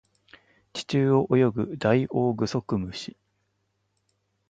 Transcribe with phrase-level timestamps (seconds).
[0.73, 3.15] 地中を泳ぐダイオウグソクムシ